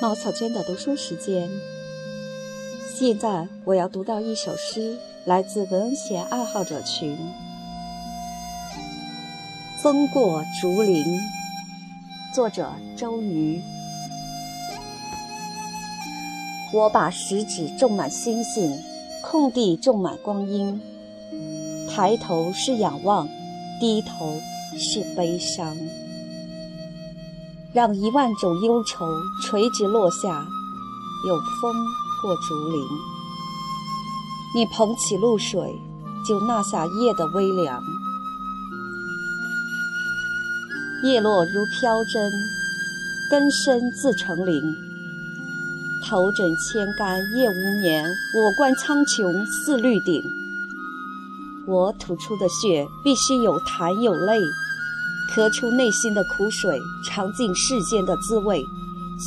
[0.00, 1.46] 茅草间的读书时间，
[2.94, 4.96] 现在我要读到一首诗，
[5.26, 7.18] 来自文学爱好者群。
[9.82, 11.04] 风过竹林，
[12.34, 13.60] 作者周瑜。
[16.72, 18.82] 我把食指种满星星，
[19.22, 20.80] 空地种满光阴。
[21.90, 23.28] 抬头是仰望，
[23.78, 24.40] 低头
[24.78, 25.76] 是悲伤。
[27.72, 29.06] 让一万种忧愁
[29.42, 30.44] 垂直落下，
[31.28, 31.74] 有风
[32.20, 32.82] 过竹林。
[34.56, 35.80] 你捧起露水，
[36.26, 37.80] 就纳下夜的微凉。
[41.04, 42.30] 叶落如飘针，
[43.30, 44.60] 根深自成林。
[46.04, 50.20] 头枕千竿夜无眠，我观苍穹似绿顶。
[51.68, 54.40] 我吐出的血，必须有痰有泪。
[55.32, 56.76] 咳出内心的苦水，
[57.06, 58.60] 尝尽世间的滋味，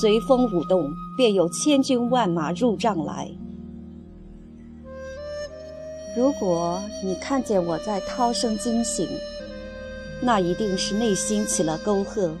[0.00, 3.28] 随风舞动，便有千军万马入帐来。
[6.16, 9.08] 如果你看见我在涛声惊醒，
[10.22, 12.32] 那一定是内心起了沟壑，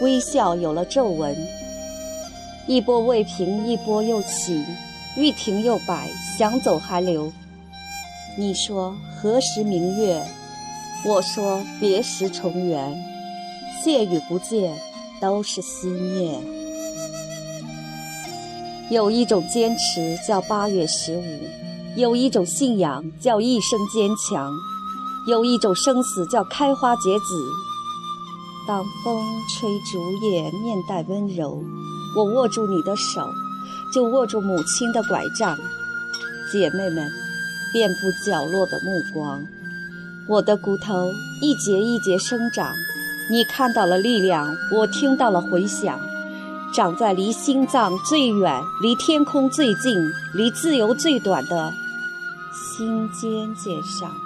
[0.00, 1.36] 微笑有了皱纹。
[2.68, 4.64] 一波未平，一波又起，
[5.16, 7.32] 欲停又摆，想走还留。
[8.38, 10.22] 你说何时明月？
[11.08, 12.92] 我说别时重圆，
[13.84, 14.76] 见与不见，
[15.20, 16.42] 都是思念。
[18.90, 21.22] 有一种坚持叫八月十五，
[21.94, 24.52] 有一种信仰叫一生坚强，
[25.28, 27.50] 有一种生死叫开花结籽。
[28.66, 31.62] 当风吹竹叶，面带温柔，
[32.16, 33.28] 我握住你的手，
[33.94, 35.56] 就握住母亲的拐杖。
[36.52, 37.08] 姐妹们，
[37.72, 39.40] 遍布角落的目光。
[40.28, 42.74] 我的骨头一节一节生长，
[43.30, 46.00] 你看到了力量，我听到了回响，
[46.74, 51.72] 长在离心脏最远、离天空最近、离自由最短的
[52.52, 54.25] 心尖尖上。